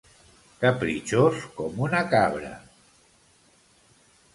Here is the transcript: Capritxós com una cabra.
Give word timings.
Capritxós 0.63 1.45
com 1.61 1.79
una 1.91 2.03
cabra. 2.17 2.53